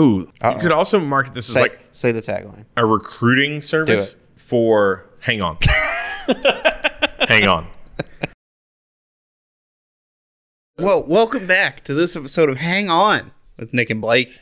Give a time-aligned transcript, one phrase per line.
[0.00, 0.54] Ooh, Uh-oh.
[0.54, 2.64] you could also market this as Say, like say the tagline.
[2.76, 5.04] a recruiting service for.
[5.20, 5.58] Hang on.
[7.28, 7.66] hang on.
[10.78, 14.40] Well, welcome back to this episode of Hang On with Nick and Blake.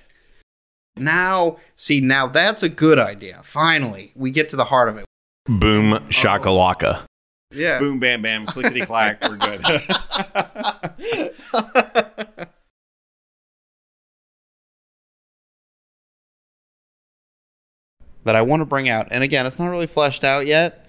[0.96, 3.40] Now, see, now that's a good idea.
[3.44, 5.04] Finally, we get to the heart of it.
[5.46, 7.02] Boom shakalaka.
[7.52, 7.78] Yeah.
[7.78, 9.20] Boom bam bam clickety clack.
[9.28, 9.60] We're good.
[18.24, 19.08] that I want to bring out.
[19.10, 20.86] And again, it's not really fleshed out yet,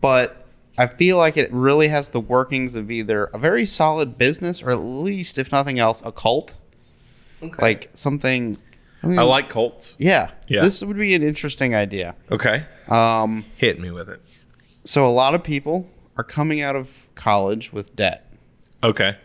[0.00, 0.46] but
[0.78, 4.70] I feel like it really has the workings of either a very solid business or
[4.70, 6.56] at least, if nothing else, a cult.
[7.60, 8.56] Like something.
[8.98, 9.96] something I like cults.
[9.98, 10.30] Yeah.
[10.46, 10.62] Yeah.
[10.62, 12.14] This would be an interesting idea.
[12.30, 12.64] Okay.
[12.88, 14.20] Um, Hit me with it.
[14.84, 18.32] so a lot of people are coming out of college with debt.
[18.82, 19.16] Okay.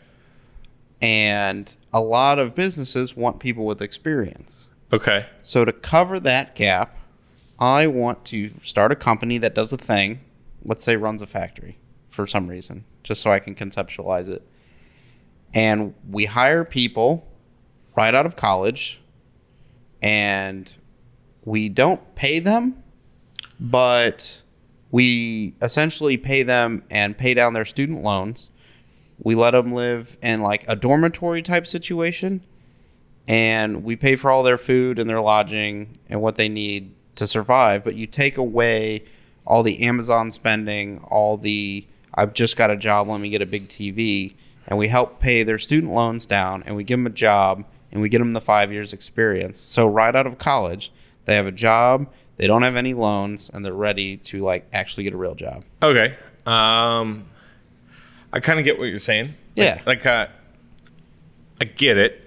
[1.01, 4.71] And a lot of businesses want people with experience.
[4.91, 5.27] Okay.
[5.41, 6.96] So to cover that gap,
[7.59, 10.20] I want to start a company that does a thing.
[10.63, 14.48] Let's say runs a factory for some reason, just so I can conceptualize it.
[15.54, 17.27] And we hire people
[17.95, 19.01] right out of college,
[20.01, 20.76] and
[21.45, 22.84] we don't pay them,
[23.60, 24.43] but
[24.91, 28.51] we essentially pay them and pay down their student loans.
[29.20, 32.43] We let them live in like a dormitory type situation
[33.27, 37.27] and we pay for all their food and their lodging and what they need to
[37.27, 39.04] survive but you take away
[39.46, 43.46] all the amazon spending all the i've just got a job let me get a
[43.46, 44.34] big tv
[44.68, 48.01] and we help pay their student loans down and we give them a job and
[48.01, 50.91] we get them the five years experience so right out of college
[51.26, 52.07] they have a job
[52.38, 55.63] they don't have any loans and they're ready to like actually get a real job
[55.82, 56.15] Okay.
[56.45, 57.26] Um,
[58.32, 59.34] I kind of get what you're saying.
[59.55, 59.82] Yeah.
[59.85, 60.27] Like, like uh,
[61.62, 62.21] I get it.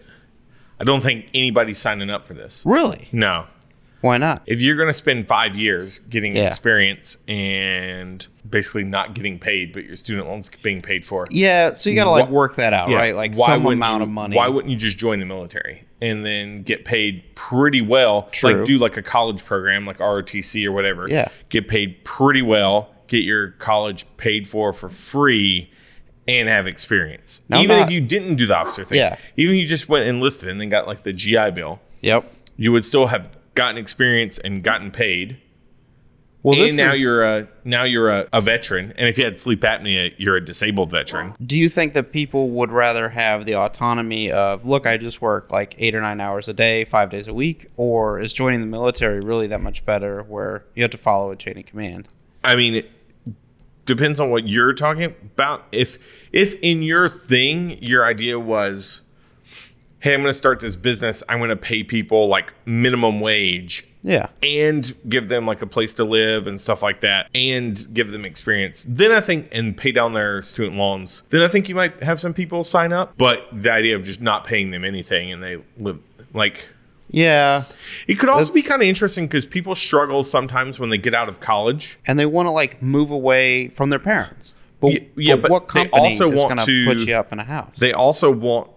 [0.78, 2.62] I don't think anybody's signing up for this.
[2.66, 3.46] really No.
[4.00, 6.46] Why not If you're going to spend five years getting Yeah.
[6.46, 11.90] experience and basically not getting paid, but your student loans being paid for, yeah so
[11.90, 12.96] you gotta like work that out Yeah.
[12.96, 15.84] right like Why some amount you- of money Why wouldn't you just join the military
[16.00, 18.28] and then get paid pretty well?
[18.32, 18.54] True.
[18.54, 21.06] Like do like a college program, like ROTC or whatever.
[21.08, 21.28] Yeah.
[21.50, 22.90] Get paid pretty well.
[23.06, 25.70] Get your college paid for for free.
[26.28, 28.98] And have experience, Now, even not- if you didn't do the officer thing.
[28.98, 29.16] Yeah.
[29.36, 32.24] Even if you just went enlisted and then got like the GI Bill, yep
[32.56, 35.36] you would still have gotten experience and gotten paid.
[36.42, 39.24] well and this now is- you're a now you're a, a veteran, and if you
[39.24, 41.34] had sleep apnea, you're a disabled veteran.
[41.44, 45.50] do you think that people would rather have the autonomy of look i just work
[45.52, 48.66] like eight or nine hours a day five days a week or is joining the
[48.66, 52.08] military really that much better where you have to follow a chain of command
[52.42, 52.90] I mean, it
[53.84, 55.66] depends on what you're talking about.
[55.72, 55.98] If
[56.32, 59.02] if in your thing your idea was,
[60.00, 63.86] hey, I'm going to start this business, I'm going to pay people like minimum wage.
[64.02, 64.28] Yeah.
[64.42, 68.24] And give them like a place to live and stuff like that and give them
[68.24, 68.86] experience.
[68.88, 71.22] Then i think and pay down their student loans.
[71.28, 74.22] Then i think you might have some people sign up but the idea of just
[74.22, 75.98] not paying them anything and they live
[76.32, 76.66] like
[77.12, 77.64] yeah.
[78.06, 81.28] it could also be kind of interesting because people struggle sometimes when they get out
[81.28, 81.98] of college.
[82.06, 84.54] And they want to like move away from their parents.
[84.80, 87.44] But, Yeah, yeah, but what company also is going to put you up in a
[87.44, 87.78] house?
[87.78, 88.70] they also want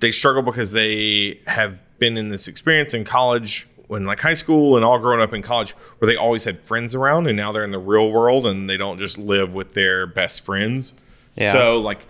[0.00, 4.76] they struggle because they have been in this experience in college when like high school
[4.76, 7.64] and all growing up in college where they always had friends around and now they're
[7.64, 10.94] in the real world and they don't just live with their best friends
[11.36, 11.52] Yeah.
[11.52, 12.06] so like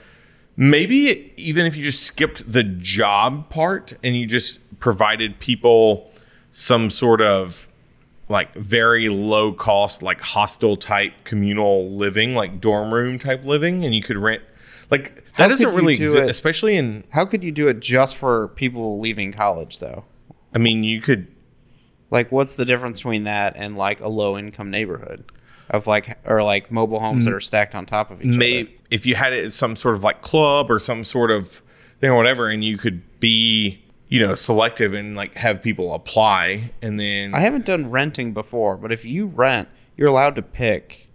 [0.57, 6.11] maybe even if you just skipped the job part and you just provided people
[6.53, 7.67] some sort of
[8.29, 13.95] like very low cost like hostel type communal living like dorm room type living and
[13.95, 14.43] you could rent
[14.91, 17.81] like How that doesn't really do exist it- especially in how could you do it
[17.81, 20.05] just for people leaving college though?
[20.55, 21.27] I mean you could
[22.11, 25.25] like what's the difference between that and like a low income neighborhood
[25.71, 28.71] of like or like mobile homes that are stacked on top of each may other?
[28.91, 31.62] if you had it as some sort of like club or some sort of
[32.00, 33.81] thing or whatever and you could be
[34.11, 38.76] you know selective and like have people apply and then I haven't done renting before,
[38.76, 41.09] but if you rent, you're allowed to pick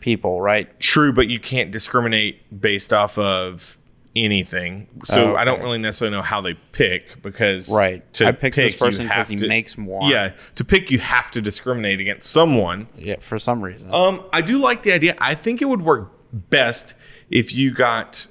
[0.00, 0.78] people, right?
[0.80, 3.76] True, but you can't discriminate based off of
[4.16, 4.88] anything.
[5.04, 8.02] So Oh, I don't really necessarily know how they pick because Right.
[8.20, 10.10] I pick this person person 'cause have he to- makes more.
[10.10, 12.88] Yeah, to pick you have to discriminate against someone.
[12.96, 13.90] Yeah, for some reason.
[13.92, 15.14] Um, I do like the idea.
[15.20, 16.94] I think it would work best
[17.30, 18.26] if you got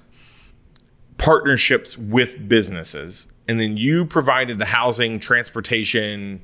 [1.18, 6.42] partnerships with businesses and then you provided the housing, transportation,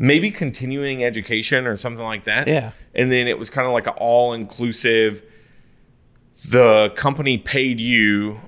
[0.00, 2.48] maybe continuing education or something like that.
[2.48, 2.72] Yeah.
[2.94, 5.22] And then it was kind of like an all inclusive.
[6.48, 8.40] The company paid you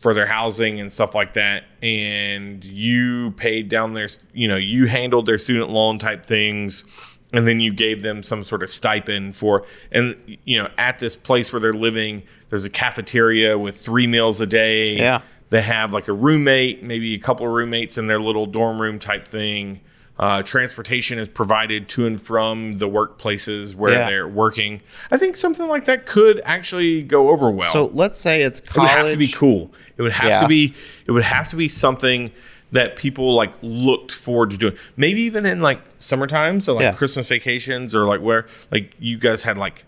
[0.00, 4.86] for their housing and stuff like that, and you paid down their, you know, you
[4.86, 6.84] handled their student loan type things,
[7.32, 11.14] and then you gave them some sort of stipend for, and you know, at this
[11.14, 14.96] place where they're living, there's a cafeteria with three meals a day.
[14.96, 15.22] Yeah.
[15.50, 18.98] They have like a roommate, maybe a couple of roommates in their little dorm room
[18.98, 19.80] type thing.
[20.18, 24.08] Uh, transportation is provided to and from the workplaces where Yeah.
[24.08, 24.80] they're working.
[25.10, 27.70] I think something like that could actually go over well.
[27.70, 28.90] So let's say it's college.
[28.90, 29.74] it would have to be cool.
[29.98, 30.40] It would have Yeah.
[30.40, 30.72] to be.
[31.06, 32.30] It would have to be something
[32.72, 34.74] that people like looked forward to doing.
[34.96, 36.92] Maybe even in like summer times or like Yeah.
[36.92, 39.84] Christmas vacations or like where like you guys had like,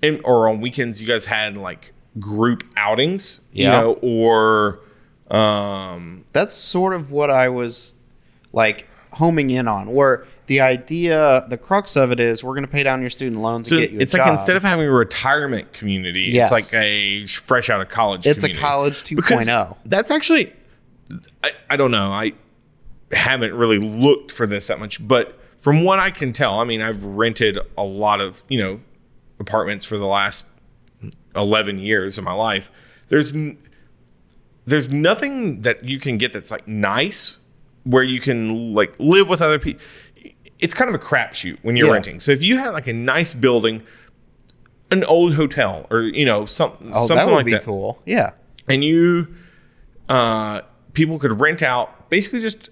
[0.00, 3.40] in, or on weekends you guys had like group outings.
[3.52, 3.64] Yeah.
[3.66, 4.80] You know, or
[5.30, 7.92] um That's sort of what I was
[8.52, 8.86] like
[9.18, 12.82] homing in on, where the idea, the crux of it is, we're going to pay
[12.82, 14.20] down your student loans So and get you a it's job.
[14.20, 16.50] like instead of having a retirement community, Yes.
[16.52, 18.26] it's like a fresh out of college.
[18.26, 19.16] it's a college oh.
[19.16, 19.16] 2.0.
[19.16, 20.52] Because That's actually,
[21.42, 22.12] I, I don't know.
[22.12, 22.32] I
[23.12, 26.80] haven't really looked for this that much, but from what I can tell, I mean,
[26.80, 28.80] I've rented a lot of you know
[29.40, 30.46] apartments for the last
[31.34, 32.70] eleven years of my life.
[33.08, 33.34] There's
[34.64, 37.38] there's nothing that you can get that's like nice
[37.88, 39.80] where you can like live with other people.
[40.58, 41.92] It's kind of a crapshoot when you're Yeah.
[41.94, 42.20] renting.
[42.20, 43.82] So if you had like a nice building,
[44.90, 48.02] an old hotel, or you know some, oh, something that would like be that, cool.
[48.04, 48.30] Yeah.
[48.68, 49.28] and you
[50.08, 50.60] uh
[50.92, 52.70] people could rent out basically just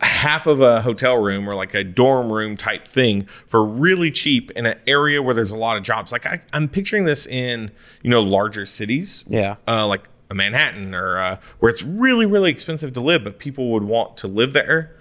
[0.00, 4.50] half of a hotel room or like a dorm room type thing for really cheap
[4.52, 7.70] in an area where there's a lot of jobs like I, i'm picturing this in
[8.02, 9.56] you know larger cities Yeah.
[9.66, 13.70] uh, like a manhattan or uh, where it's really really expensive to live but people
[13.70, 14.96] would want to live there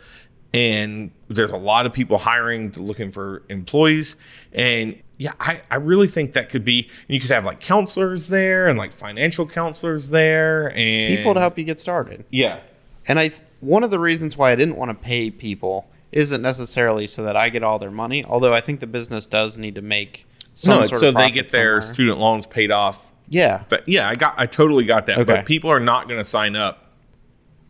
[0.54, 4.16] and there's a lot of people hiring looking for employees
[4.52, 8.68] and yeah I, I really think that could be you could have like counselors there
[8.68, 12.26] and like financial counselors there and People to help you get started.
[12.30, 12.60] yeah
[13.08, 13.32] And I,
[13.62, 17.36] one of the reasons why I didn't want to pay people isn't necessarily so that
[17.36, 20.82] I get all their money, although I think the business does need to make some
[20.82, 21.94] no sort so they get their somewhere.
[21.94, 23.64] student loans paid off Yeah.
[23.86, 25.36] yeah i got i totally got that Okay.
[25.38, 26.92] but people are not going to sign up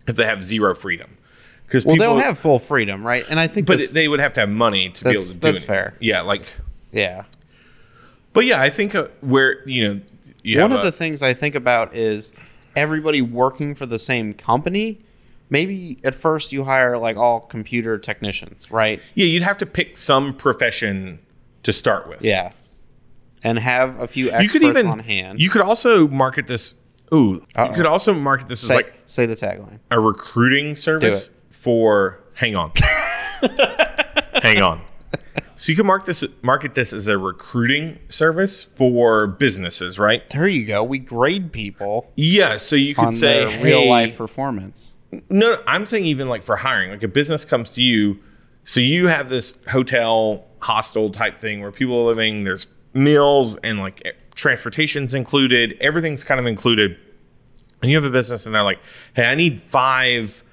[0.08, 1.18] if they have zero freedom
[1.66, 3.24] because Well, people they'll have full freedom, right?
[3.30, 5.30] And I think but this- they would have to have money to be able to
[5.30, 5.42] do it.
[5.42, 5.68] that's it.
[5.68, 5.94] fair.
[6.00, 6.42] yeah like
[6.92, 7.24] yeah.
[8.34, 10.02] but yeah i think uh, where you know
[10.44, 12.34] you One of a- the things I think about is
[12.76, 14.98] everybody working for the same company.
[15.50, 19.00] Maybe at first you hire like all computer technicians, right?
[19.16, 21.20] Yeah, you'd have to pick some profession
[21.62, 22.24] to start with.
[22.24, 22.52] Yeah.
[23.44, 25.42] And have a few you experts could even on hand.
[25.42, 26.76] You could also market this.
[27.14, 27.70] Ooh, Uh-oh.
[27.70, 29.80] you could also market this as say, like say the tagline.
[29.92, 32.20] a recruiting service for.
[32.36, 32.72] Hang on,
[34.42, 34.82] hang on.
[35.56, 40.28] So you could mark this market this as a recruiting service for businesses, right?
[40.32, 40.84] There you go.
[40.84, 42.58] We grade people Yeah.
[42.58, 44.98] So you could say real life performance.
[45.30, 48.20] No, I'm saying even like for hiring, like a business comes to you.
[48.66, 52.46] So you have this hotel hostel type thing where people are living.
[52.46, 55.78] There's meals and like transportation's included.
[55.82, 56.98] Everything's kind of included.
[57.82, 58.80] And you have a business, and they're like,
[59.14, 60.44] "Hey, I need five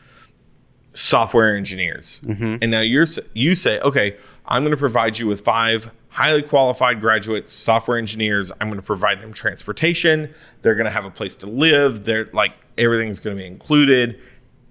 [0.92, 2.56] software engineers." Mm-hmm.
[2.60, 4.16] And now you're you say, "Okay,
[4.46, 8.50] I'm going to provide you with five highly qualified graduates, software engineers.
[8.60, 10.34] I'm going to provide them transportation.
[10.62, 12.04] They're going to have a place to live.
[12.04, 14.20] They're like everything's going to be included,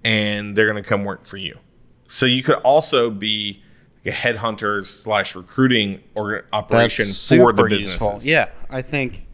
[0.04, 1.58] and they're going to come work for you."
[2.08, 3.62] So you could also be
[4.04, 7.04] like a headhunter slash recruiting or operation
[7.38, 8.00] for the businesses.
[8.00, 8.18] useful.
[8.22, 9.26] Yeah, I think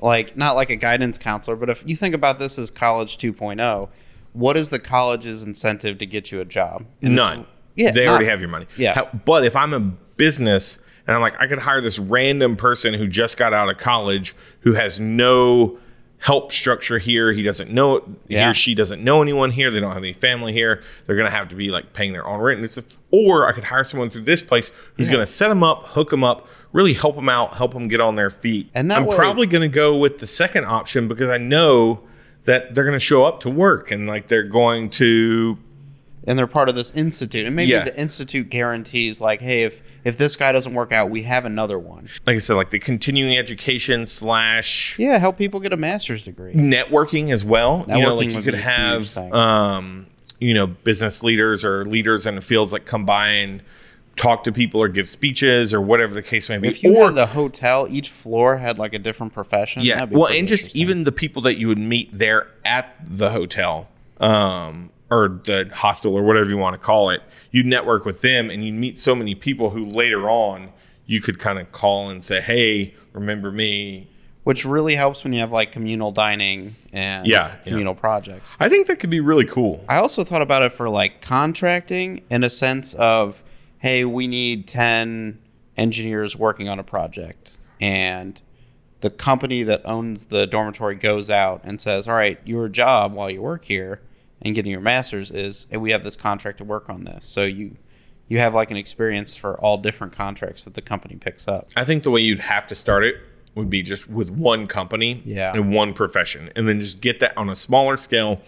[0.00, 3.88] like not like a guidance counselor, but if you think about this as college 2.0,
[4.32, 6.84] what is the college's incentive to get you a job?
[7.02, 7.46] And None.
[7.76, 8.66] Yeah, they already have your money.
[8.76, 8.94] Yeah.
[8.94, 12.94] How- but if I'm a business and I'm like, I could hire this random person
[12.94, 15.78] who just got out of college who has no
[16.24, 17.32] help structure here.
[17.32, 19.70] He doesn't know he or she doesn't know anyone here.
[19.70, 20.82] They don't have any family here.
[21.04, 22.86] They're gonna have to be like paying their own rent and stuff.
[23.10, 25.14] Or I could hire someone through this place who's Yeah.
[25.16, 28.16] gonna set them up, hook them up, really help them out, help them get on
[28.16, 28.70] their feet.
[28.74, 32.00] And I'm way- probably gonna go with the second option because I know
[32.44, 35.58] that they're gonna show up to work and like they're going to
[36.26, 37.46] and they're part of this institute.
[37.46, 37.84] And maybe Yeah.
[37.84, 41.78] the institute guarantees like, hey, if if this guy doesn't work out, we have another
[41.78, 42.08] one.
[42.26, 46.52] like I said, like the continuing education slash Yeah, help people get a master's degree.
[46.54, 47.84] networking as well.
[47.88, 50.06] you know, like you could be a huge have, um,
[50.40, 53.62] you know, business leaders or leaders in the fields that come by and
[54.16, 56.68] talk to people or give speeches or whatever the case may be.
[56.68, 59.82] If you or had a hotel, each floor had like a different profession.
[59.82, 63.88] yeah, well, and just even the people that you would meet there at the hotel.
[64.20, 68.50] Um, or the hostel or whatever you want to call it, you network with them
[68.50, 70.70] and you meet so many people who later on
[71.06, 74.08] you could kind of call and say, Hey, remember me?
[74.44, 77.54] which really helps when you have like communal dining and Yeah, yeah.
[77.64, 78.54] communal projects.
[78.60, 79.82] I think that could be really cool.
[79.88, 83.42] I also thought about it for like contracting in a sense of,
[83.78, 85.40] hey, we need 10
[85.78, 87.56] engineers working on a project.
[87.80, 88.38] And
[89.00, 93.30] the company that owns the dormitory goes out and says, all right, your job while
[93.30, 94.02] you work here
[94.44, 97.24] and getting your master's is, hey, we have this contract to work on this.
[97.26, 97.76] So you,
[98.28, 101.68] you have like an experience for all different contracts that the company picks up.
[101.76, 103.16] I think the way you'd have to start it
[103.54, 105.52] would be just with one company Yeah.
[105.54, 108.40] and one profession, and then just get that on a smaller scale,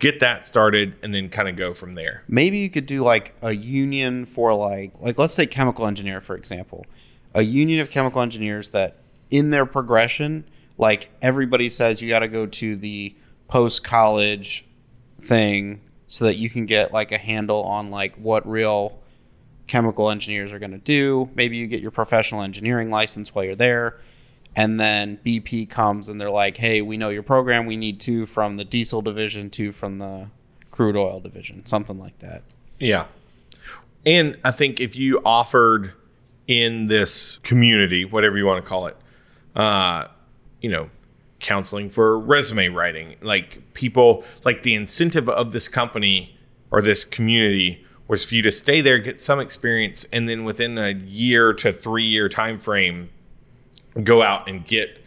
[0.00, 2.24] get that started, and then kind of go from there.
[2.26, 6.34] maybe you could do like a union for like like let's say chemical engineer for
[6.36, 6.84] example
[7.34, 8.96] a union of chemical engineers that
[9.30, 10.44] in their progression
[10.78, 13.14] like everybody says you got to go to the
[13.46, 14.64] post college
[15.20, 18.98] thing so that you can get like a handle on like what real
[19.66, 23.54] chemical engineers are going to do maybe you get your professional engineering license while you're
[23.54, 23.98] there
[24.56, 27.66] and then BP comes and they're like, "Hey, we know your program.
[27.66, 30.28] We need two from the diesel division, two from the
[30.70, 32.42] crude oil division, something like that."
[32.78, 33.06] Yeah.
[34.04, 35.92] And I think if you offered
[36.46, 38.96] in this community, whatever you want to call it,
[39.54, 40.06] uh,
[40.60, 40.90] you know,
[41.40, 46.38] counseling for resume writing, like people, like the incentive of this company
[46.70, 50.76] or this community was for you to stay there, get some experience, and then within
[50.78, 53.08] a year to three year time frame,
[54.02, 54.98] go out and get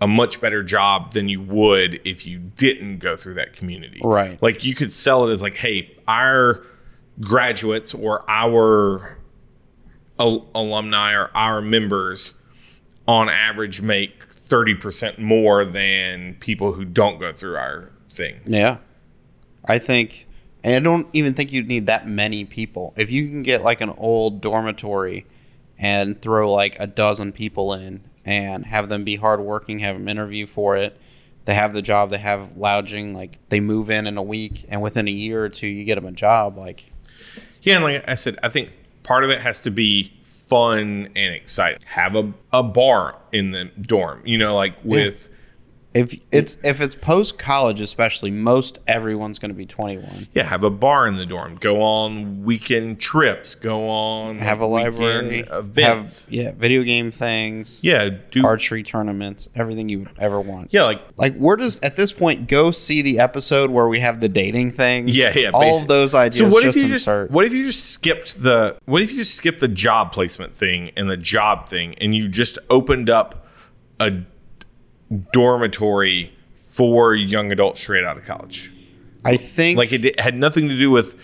[0.00, 4.00] a much better job than you would if you didn't go through that community.
[4.02, 4.40] Right.
[4.42, 6.62] Like you could sell it as like, hey, our
[7.20, 9.18] graduates or our
[10.18, 12.34] al- alumni or our members
[13.08, 18.36] on average make 30% more than people who don't go through our thing.
[18.44, 18.78] Yeah.
[19.64, 20.26] I think
[20.66, 22.92] and I don't even think you'd need that many people.
[22.96, 25.24] If you can get like an old dormitory
[25.78, 30.44] and throw like a dozen people in and have them be hardworking, have them interview
[30.44, 30.98] for it,
[31.44, 34.82] they have the job, they have lounging, like they move in in a week and
[34.82, 36.90] within a year or two you get them a job like
[37.62, 38.76] Yeah, and like I said, I think
[39.06, 41.78] part of it has to be fun and exciting.
[41.86, 45.28] Have a, a bar in the dorm, you know, like with
[45.96, 50.62] if it's if it's post college especially most everyone's going to be 21 yeah, have
[50.64, 51.56] a bar in the dorm.
[51.56, 53.54] Go on weekend trips.
[53.54, 56.22] Go on have a library events.
[56.24, 60.84] have yeah video game things yeah, do archery tournaments everything you would ever want yeah,
[60.84, 64.28] like like we're just at this point go see the episode where we have the
[64.28, 65.50] dating thing Yeah, yeah.
[65.54, 67.86] all of those ideas So what just if you just insert what if you just
[67.90, 71.94] skipped the what if you just skipped the job placement thing and the job thing
[72.00, 73.46] and you just opened up
[74.00, 74.12] a
[75.32, 78.72] dormitory for young adults straight out of college?
[79.24, 81.14] i think Like it had nothing to do with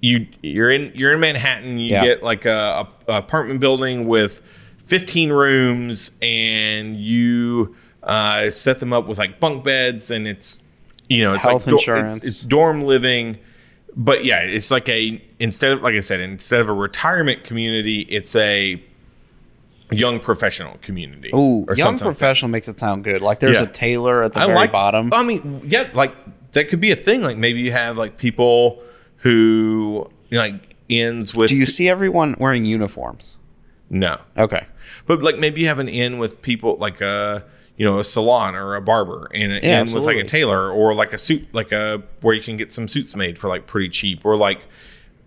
[0.00, 0.26] you.
[0.42, 1.78] You're in you're in Manhattan.
[1.78, 2.04] You Yeah.
[2.04, 4.40] get like a, a apartment building with
[4.84, 10.60] 15 rooms, and you uh, set them up with like bunk beds, and it's
[11.08, 12.16] you know it's Health like do- insurance.
[12.18, 13.38] It's, it's dorm living,
[13.96, 18.02] but yeah, it's like a instead of like I said, instead of a retirement community,
[18.02, 18.82] it's a
[19.90, 21.30] young professional community.
[21.32, 23.66] Or young like professional makes it sound good like there's Yeah.
[23.66, 26.14] a tailor at the I very like, bottom I mean, yeah, like
[26.52, 27.22] that could be a thing.
[27.22, 28.82] Like maybe you have like people
[29.18, 33.38] who like ends with do you see everyone wearing uniforms
[33.90, 34.66] no, okay
[35.06, 37.44] but like maybe you have an inn with people like a
[37.76, 40.70] you know a salon or a barber and an Yeah, inn with like a tailor
[40.70, 43.66] or like a suit like a where you can get some suits made for like
[43.66, 44.60] pretty cheap or like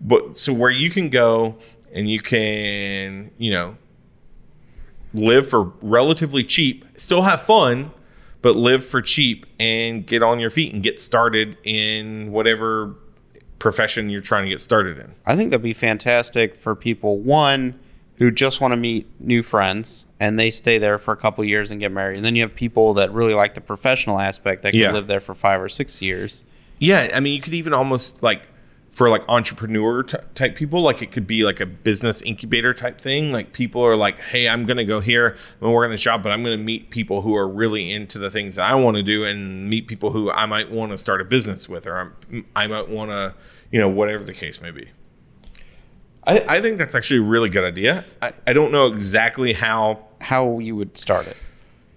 [0.00, 1.56] but so where you can go
[1.92, 3.76] and you can you know
[5.14, 7.90] live for relatively cheap still have fun
[8.42, 12.94] but live for cheap and get on your feet and get started in whatever
[13.58, 17.78] profession you're trying to get started in I think that'd be fantastic for people one
[18.16, 21.70] who just want to meet new friends and they stay there for a couple years
[21.70, 22.16] and get married.
[22.16, 24.92] And then you have people that really like the professional aspect that can Yeah.
[24.92, 26.44] live there for 5 or 6 years.
[26.78, 28.42] Yeah, I mean, you could even almost like
[28.90, 33.00] for like entrepreneur t- type people, like it could be like a business incubator type
[33.00, 33.30] thing.
[33.32, 35.36] Like people are like, "Hey, I'm going to go here.
[35.60, 37.92] I'm to work on this job, but I'm going to meet people who are really
[37.92, 40.90] into the things that I want to do, and meet people who I might want
[40.92, 41.98] to start a business with, or
[42.32, 43.34] I'm, I might want to,
[43.70, 44.88] you know, whatever the case may be."
[46.26, 48.04] I, I think that's actually a really good idea.
[48.20, 50.06] I, I don't know exactly how.
[50.20, 51.36] How you would start it.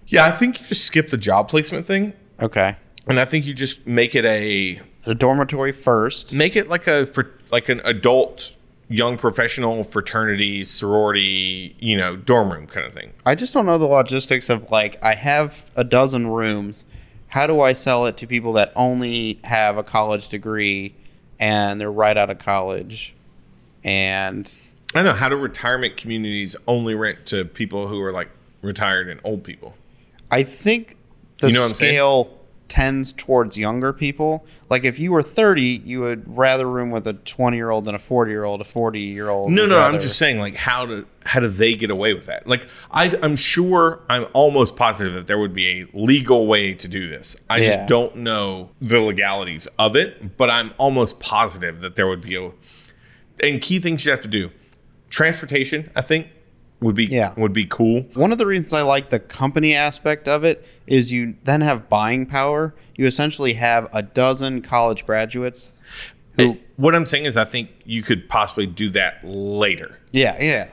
[0.06, 2.76] Yeah, I think you just skip the job placement thing, Okay.
[3.06, 6.32] and I think you just make it a The dormitory first.
[6.32, 8.54] make it like a for like an adult
[8.88, 13.78] young professional fraternity sorority you know dorm room kind of thing I just don't know
[13.78, 16.86] the logistics of like I have a dozen rooms.
[17.28, 20.94] How do I sell it to people that only have a college degree
[21.40, 23.14] and they're right out of college?
[23.84, 24.54] And
[24.94, 28.30] i don't know how do retirement communities only rent to people who are like
[28.62, 29.74] retired and old people
[30.30, 30.96] I think
[31.40, 31.92] the You know what I'm saying?
[31.94, 32.38] scale
[32.74, 34.44] tends towards younger people.
[34.68, 37.94] Like if you were 30, you would rather room with a 20 year old than
[37.94, 38.60] a 40 year old.
[38.60, 39.52] A 40 year old.
[39.52, 42.48] No, no, I'm just saying, like, how do how do they get away with that?
[42.48, 46.88] Like, I, I'm sure, I'm almost positive that there would be a legal way to
[46.88, 47.36] do this.
[47.48, 47.76] I Yeah.
[47.76, 52.34] just don't know the legalities of it, but I'm almost positive that there would be
[52.36, 52.50] a.
[53.40, 54.50] And key things you have to do,
[55.10, 56.26] transportation, I think,
[56.84, 57.32] would be Yeah.
[57.36, 58.02] would be cool.
[58.14, 61.88] One of the reasons I like the company aspect of it is you then have
[61.88, 62.74] buying power.
[62.96, 65.74] You essentially have a dozen college graduates.
[66.38, 69.98] And what I'm saying is, I think you could possibly do that later.
[70.12, 70.66] Yeah, yeah.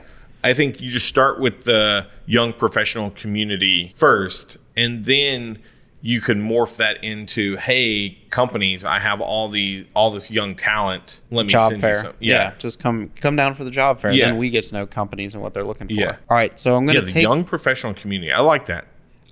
[0.44, 5.58] I think you just start with the young professional community first, and then
[6.04, 11.20] you can morph that into, hey, companies, I have all the all this young talent.
[11.30, 11.96] Let me Job send fair.
[11.96, 12.14] you some.
[12.18, 12.34] Yeah.
[12.34, 12.54] Yeah.
[12.58, 14.10] just come come down for the job fair.
[14.10, 14.26] Yeah.
[14.26, 15.94] Then we get to know companies and what they're looking for.
[15.94, 16.16] Yeah.
[16.28, 18.32] All right, so I'm gonna the take young professional community.
[18.32, 18.86] I like that.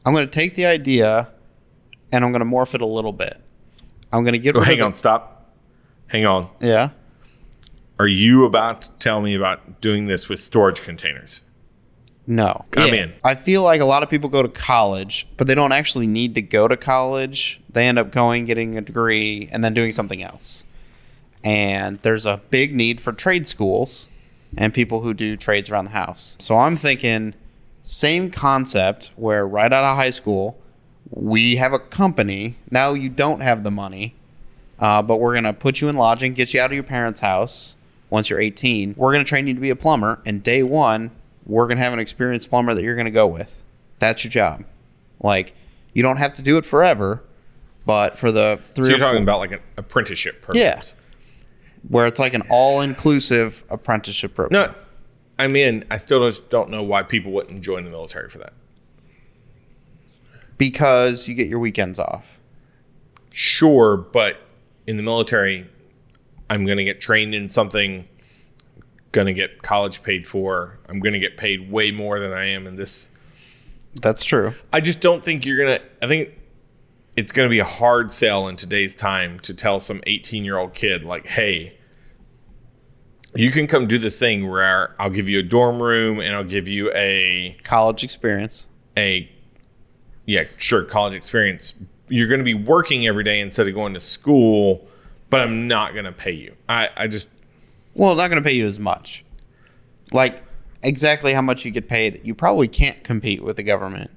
[0.06, 1.28] I'm gonna take the idea
[2.12, 3.36] and I'm gonna morph it a little bit.
[4.12, 5.52] I'm gonna get Oh, hang on, stop.
[6.06, 6.48] Hang on.
[6.60, 6.90] yeah.
[7.98, 11.42] Are you about to tell me about doing this with storage containers?
[12.30, 12.64] No.
[12.76, 13.12] I'm in.
[13.24, 16.36] I feel like a lot of people go to college, but they don't actually need
[16.36, 17.60] to go to college.
[17.68, 20.64] They end up going, getting a degree, and then doing something else.
[21.42, 24.08] And there's a big need for trade schools
[24.56, 26.36] and people who do trades around the house.
[26.38, 27.34] So I'm thinking
[27.82, 30.56] same concept where right out of high school,
[31.10, 32.54] we have a company.
[32.70, 34.14] Now you don't have the money,
[34.78, 37.18] uh, but we're going to put you in lodging, get you out of your parents'
[37.18, 37.74] house
[38.08, 38.94] once you're 18.
[38.96, 40.20] We're going to train you to be a plumber.
[40.24, 41.10] And day one,
[41.46, 43.62] we're going to have an experienced plumber that you're going to go with.
[43.98, 44.64] That's your job.
[45.20, 45.54] Like,
[45.92, 47.22] you don't have to do it forever,
[47.86, 50.96] but for the three So you're talking four, about like an apprenticeship programs.
[51.88, 54.68] where it's like an all inclusive apprenticeship program.
[54.68, 54.74] No,
[55.38, 58.52] I mean, I still just don't know why people wouldn't join the military for that.
[60.58, 62.38] Because you get your weekends off.
[63.30, 64.36] Sure, but
[64.86, 65.66] in the military,
[66.50, 68.06] I'm going to get trained in something,
[69.12, 70.78] going to get college paid for.
[70.88, 73.08] I'm going to get paid way more than I am in this.
[74.00, 74.54] That's true.
[74.72, 76.30] I just don't think you're going to, I think
[77.16, 80.58] it's going to be a hard sell in today's time to tell some 18 year
[80.58, 81.76] old kid, like, hey,
[83.34, 86.44] you can come do this thing where I'll give you a dorm room and I'll
[86.44, 88.68] give you a College experience.
[88.96, 89.30] a
[90.26, 91.74] yeah sure college experience
[92.08, 94.86] you're going to be working every day instead of going to school
[95.30, 97.28] but i'm not going to pay you i i just
[98.00, 99.24] Well, not going to pay you as much.
[100.10, 100.42] Like
[100.82, 104.10] exactly how much you get paid, you probably can't compete with the government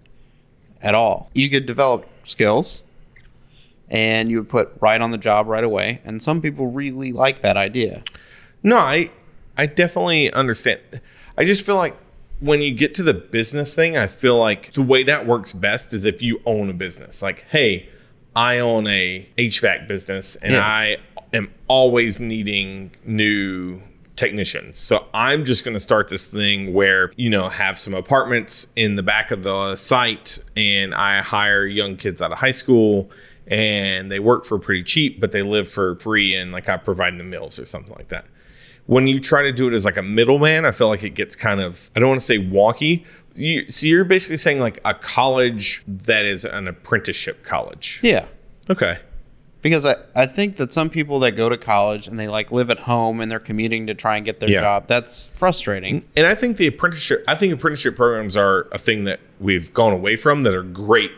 [0.82, 1.30] at all.
[1.34, 2.82] You could develop skills
[3.90, 6.00] and you would put right on the job right away.
[6.06, 8.04] And some people really like that idea.
[8.64, 9.12] no i
[9.58, 10.80] i definitely understand
[11.38, 11.98] i just feel like
[12.40, 15.94] when you get to the business thing i feel like the way that works best
[15.94, 17.90] is if you own a business like hey
[18.36, 20.66] i own a hvac business and Yeah.
[20.66, 20.98] i
[21.34, 23.82] am always needing new
[24.16, 24.78] technicians.
[24.78, 28.96] So I'm just going to start this thing where, you know, have some apartments in
[28.96, 33.10] the back of the site and I hire young kids out of high school
[33.48, 37.18] and they work for pretty cheap, but they live for free and like I provide
[37.18, 38.26] them meals or something like that.
[38.86, 41.36] When you try to do it as like a middleman, I feel like it gets
[41.36, 43.06] kind of, I don't want to say wonky.
[43.34, 48.00] You, so you're basically saying like a college that is an apprenticeship college.
[48.04, 48.26] Yeah.
[48.70, 49.00] Okay.
[49.64, 52.70] Because I, I think that some people that go to college and they like live
[52.70, 54.60] at home and they're commuting to try and get their Yeah.
[54.60, 56.04] job, that's frustrating.
[56.18, 59.94] And I think the apprenticeship, I think apprenticeship programs are a thing that we've gone
[59.94, 61.12] away from that are great.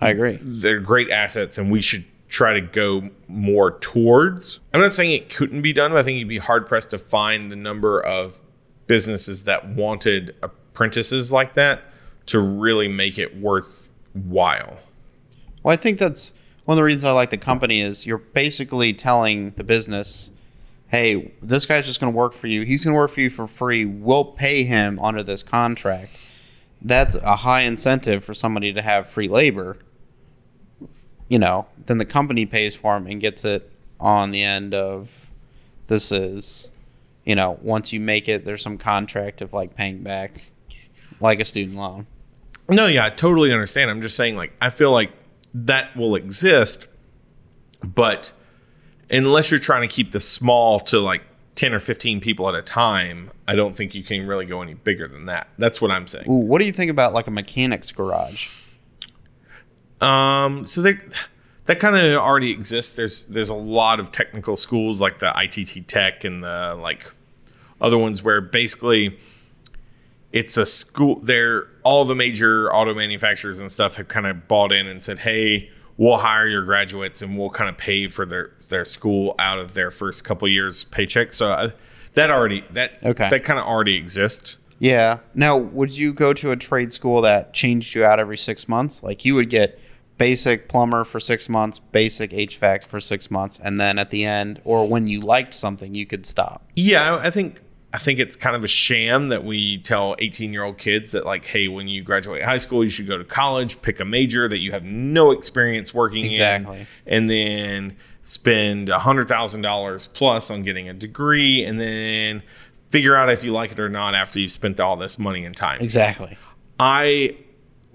[0.00, 0.38] I agree.
[0.42, 4.58] They're great assets, and we should try to go more towards.
[4.74, 6.98] I'm not saying it couldn't be done, but I think you'd be hard pressed to
[6.98, 8.40] find the number of
[8.88, 11.82] businesses that wanted apprentices like that
[12.26, 14.78] to really make it worthwhile.
[15.62, 16.34] Well, I think that's
[16.66, 20.30] one of the reasons I like the company is you're basically telling the business,
[20.88, 22.62] "Hey, this guy's just going to work for you.
[22.62, 23.84] He's going to work for you for free.
[23.84, 26.18] We'll pay him under this contract."
[26.82, 29.78] That's a high incentive for somebody to have free labor.
[31.28, 35.30] You know, then the company pays for him and gets it on the end of
[35.86, 36.68] this is,
[37.24, 40.46] you know, once you make it, there's some contract of like paying back
[41.20, 42.06] like a student loan.
[42.68, 43.90] No, yeah, I totally understand.
[43.90, 45.12] I'm just saying, like, I feel like
[45.64, 46.86] that will exist,
[47.82, 48.32] but
[49.10, 51.22] unless you're trying to keep the small to like
[51.54, 54.74] 10 or 15 people at a time, I don't think you can really go any
[54.74, 55.48] bigger than that.
[55.58, 56.28] That's what I'm saying.
[56.28, 58.50] Ooh, what do you think about like a mechanic's garage?
[60.00, 60.98] Um, so they,
[61.64, 62.96] that kind of already exists.
[62.96, 67.10] There's there's a lot of technical schools like the ITT Tech and the like
[67.80, 69.18] other ones where basically
[70.36, 71.20] it's a school.
[71.20, 75.18] They're all the major auto manufacturers and stuff have kind of bought in and said,
[75.20, 79.58] "Hey, we'll hire your graduates and we'll kind of pay for their their school out
[79.58, 81.70] of their first couple years paycheck." So uh,
[82.14, 83.28] that already that Okay.
[83.30, 84.58] that kind of already exists.
[84.78, 85.20] Yeah.
[85.34, 89.02] Now, would you go to a trade school that changed you out every six months?
[89.02, 89.78] Like you would get
[90.18, 94.60] basic plumber for six months, basic HVAC for six months, and then at the end,
[94.64, 96.62] or when you liked something, you could stop.
[96.74, 97.60] Yeah, I I think
[97.96, 101.24] I think it's kind of a sham that we tell 18 year old kids that
[101.24, 104.46] like, hey, when you graduate high school, you should go to college, pick a major
[104.48, 106.80] that you have no experience working Exactly.
[106.80, 112.42] in, and then spend a hundred thousand dollars plus on getting a degree, and then
[112.90, 115.56] figure out if you like it or not after you've spent all this money and
[115.56, 115.80] time.
[115.80, 116.36] Exactly.
[116.78, 117.34] I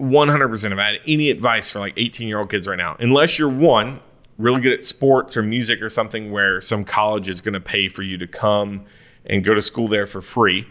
[0.00, 3.48] 100% have had any advice for like 18 year old kids right now, unless you're
[3.48, 4.00] one
[4.36, 7.86] really good at sports or music or something where some college is going to pay
[7.86, 8.84] for you to come
[9.26, 10.66] and go to school there for free.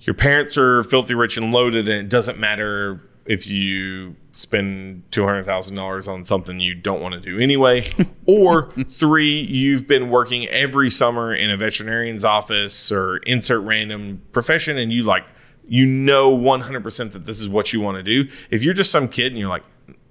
[0.00, 6.08] Your parents are filthy rich and loaded, and it doesn't matter if you spend $200,000
[6.08, 7.86] on something you don't want to do anyway.
[8.26, 14.78] or three, you've been working every summer in a veterinarian's office or insert random profession,
[14.78, 15.24] and you like,
[15.66, 18.30] you know 100% that this is what you want to do.
[18.50, 19.64] If you're just some kid and you're like,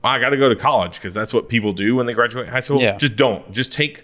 [0.03, 2.59] I got to go to college because that's what people do when they graduate high
[2.59, 2.95] school, Yeah.
[2.97, 3.51] just don't.
[3.51, 4.03] Just take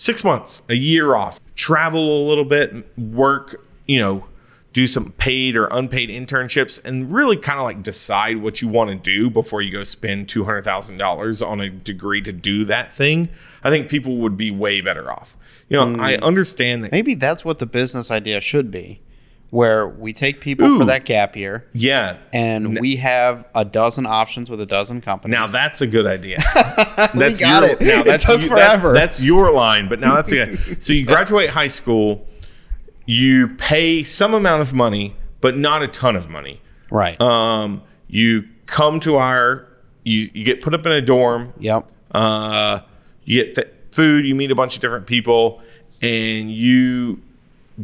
[0.00, 4.24] six months, a year off, travel a little bit, work, you know,
[4.72, 8.88] do some paid or unpaid internships, and really kind of like decide what you want
[8.88, 12.64] to do before you go spend two hundred thousand dollars on a degree to do
[12.64, 13.28] that thing.
[13.62, 15.36] I think people would be way better off.
[15.68, 16.22] You know, I mm.
[16.22, 16.92] understand that.
[16.92, 19.00] Maybe that's what the business idea should be,
[19.50, 20.78] where we take people Ooh.
[20.78, 25.36] for that gap year Yeah, and we have a dozen options with a dozen companies.
[25.38, 26.38] Now that's a good idea.
[27.14, 27.80] That's got your, it.
[27.80, 28.92] Now It that's took you- that- forever.
[28.92, 32.26] that's your line, but now that's a, so you graduate high school,
[33.06, 36.60] you pay some amount of money, but not a ton of money.
[36.90, 37.20] right.
[37.20, 39.66] Um, you come to our,
[40.04, 41.52] you you get put up in a dorm.
[41.58, 41.88] yep.
[42.12, 42.80] Uh,
[43.24, 44.24] you get th- food.
[44.26, 45.60] You meet a bunch of different people,
[46.02, 47.20] and you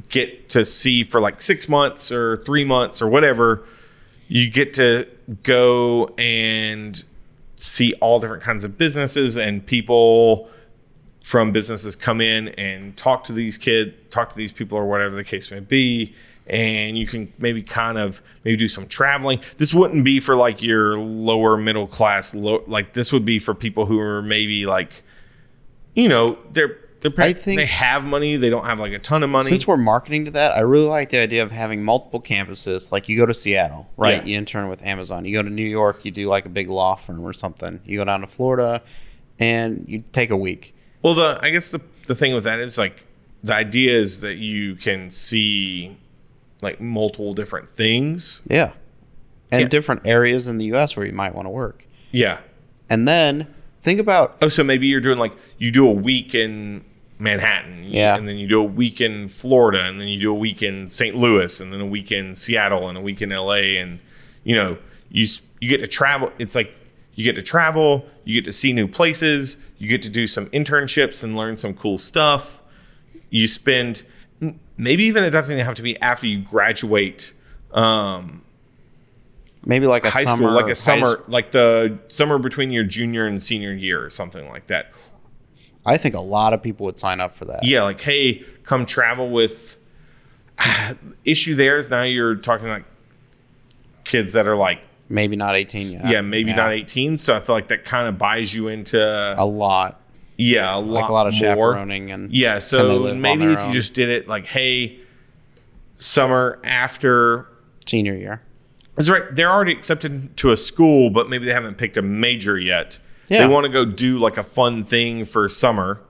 [0.09, 3.65] get to see for like six months or three months or whatever.
[4.29, 5.09] You get to
[5.43, 7.03] go and
[7.57, 10.49] see all different kinds of businesses and people
[11.23, 15.15] from businesses come in and talk to these kids, talk to these people, or whatever
[15.15, 16.15] the case may be.
[16.47, 19.41] And you can maybe kind of maybe do some traveling.
[19.57, 23.55] This wouldn't be for like your lower middle class, low, like this would be for
[23.55, 25.03] people who are maybe like,
[25.95, 29.23] you know, they're they're I think- they have money, they don't have like a ton
[29.23, 29.45] of money.
[29.49, 32.91] Since we're marketing to that, I really like the idea of having multiple campuses.
[32.93, 34.19] Like you go to Seattle, right?
[34.23, 34.25] Yeah.
[34.33, 35.25] You intern with Amazon.
[35.25, 37.81] You go to New York, you do like a big law firm or something.
[37.85, 38.83] You go down to Florida,
[39.39, 40.75] and you take a week.
[41.03, 43.07] Well, the I guess the the thing with that is like
[43.45, 45.97] the idea is that you can see
[46.63, 48.41] like multiple different things.
[48.49, 48.73] Yeah,
[49.53, 49.69] and Yeah.
[49.69, 50.97] different areas in the U.S.
[50.97, 51.87] where you might want to work.
[52.13, 52.39] Yeah.
[52.89, 53.47] And then
[53.87, 56.85] think about Oh, so maybe you're doing like you do a week in
[57.21, 58.17] Manhattan, Yeah.
[58.17, 60.89] and then you do a week in Florida, and then you do a week in
[60.89, 61.17] St.
[61.17, 64.01] Louis, and then a week in Seattle, and a week in LA, and
[64.45, 64.77] you know
[65.11, 65.25] you
[65.61, 66.31] you get to travel.
[66.39, 66.75] It's like
[67.15, 70.47] you get to travel, you get to see new places, you get to do some
[70.47, 72.61] internships and learn some cool stuff.
[73.31, 74.03] You spend
[74.77, 77.33] maybe even it doesn't even have to be after you graduate.
[77.73, 78.43] Um,
[79.67, 83.27] maybe like a high summer, school, like a summer, like the summer between your junior
[83.27, 84.93] and senior year, or something like that.
[85.85, 87.63] I think a lot of people would sign up for that.
[87.65, 89.77] yeah like hey come travel with
[91.25, 92.85] issue there is now you're talking like
[94.05, 96.07] kids that are like Maybe not 18 yet.
[96.09, 98.99] yeah, maybe not 18 so i feel like that kind of buys you into
[99.39, 100.01] A lot.
[100.37, 101.41] yeah a lot, Like a lot of more.
[101.75, 104.99] chaperoning and yeah so on maybe if you just did it like hey
[105.95, 107.47] summer after
[107.87, 108.43] senior year.
[108.97, 109.23] That's right.
[109.31, 112.99] They're already accepted to a school, but maybe they haven't picked a major yet.
[113.29, 113.47] Yeah.
[113.47, 116.01] They want to go do like a fun thing for summer.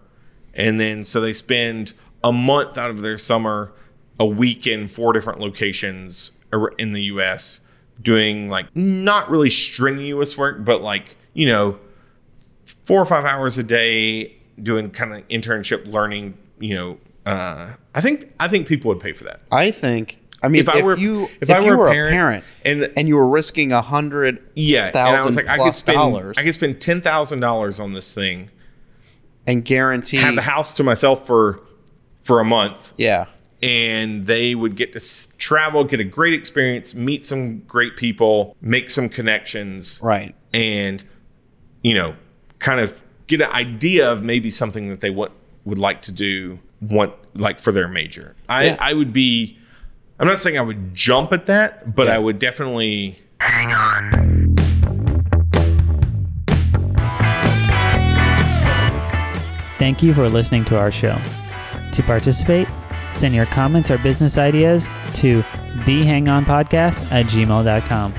[0.55, 3.72] And then so they spend a month out of their summer,
[4.18, 6.33] a week in four different locations
[6.79, 7.61] in the US,
[8.01, 11.79] doing like not really strenuous work, but like, you know,
[12.85, 16.99] four or five hours a day doing kind of internship learning, you know.
[17.27, 19.40] Uh, I think I think people would pay for that.
[19.51, 20.18] I think.
[20.42, 22.44] I mean, If if, I were- you if if, I you were were a parent
[22.64, 25.75] and- and you were risking a hundred Yeah, and I was thousand like, I could
[25.75, 28.51] spend, dollars I could spend ten thousand dollars on this thing,
[29.46, 31.61] and guarantee, have the house to myself for
[32.22, 33.27] for a month, yeah,
[33.62, 38.57] and they would get to s- travel, get a great experience, meet some great people,
[38.61, 41.03] make some connections, right, and
[41.83, 42.14] you know,
[42.59, 45.33] kind of get an idea of maybe something that they want
[45.64, 48.35] would like to do, want like for their major.
[48.49, 48.77] I Yeah.
[48.81, 49.59] I would be
[50.18, 52.14] I'm not saying I would jump at that, but Yeah.
[52.14, 54.46] I would definitely hang on.
[59.79, 61.18] Thank you for listening to our show.
[61.92, 62.66] To participate,
[63.12, 65.42] send your comments or business ideas to
[65.85, 68.14] thehangonpodcast at gmail.com.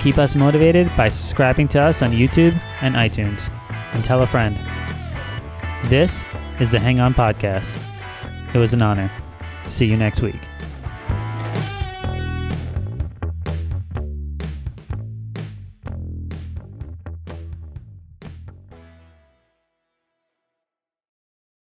[0.00, 3.50] Keep us motivated by subscribing to us on YouTube and iTunes.
[3.94, 4.56] And tell a friend.
[5.86, 6.24] This
[6.60, 7.78] is the Hang On Podcast.
[8.54, 9.10] It was an honor.
[9.66, 10.38] See you next week.